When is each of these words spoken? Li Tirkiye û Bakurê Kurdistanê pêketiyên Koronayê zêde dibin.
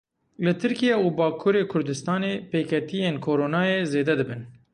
Li 0.45 0.53
Tirkiye 0.61 0.95
û 1.05 1.07
Bakurê 1.17 1.63
Kurdistanê 1.71 2.33
pêketiyên 2.51 3.15
Koronayê 3.25 3.79
zêde 3.91 4.15
dibin. 4.19 4.41